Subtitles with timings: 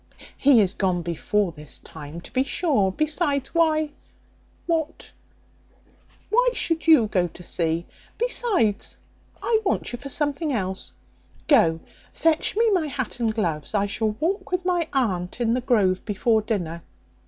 [0.35, 2.91] He is gone before this time, to be sure.
[2.91, 3.91] Besides, why
[4.65, 5.11] what
[6.31, 7.85] why should you go to see?
[8.17, 8.97] besides,
[9.43, 10.93] I want you for something else.
[11.47, 13.75] Go, fetch me my hat and gloves.
[13.75, 16.81] I shall walk with my aunt in the grove before dinner."